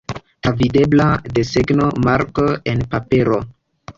[0.45, 3.41] Travidebla desegno, marko, en papero.